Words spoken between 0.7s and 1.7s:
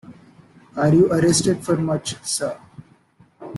Are you arrested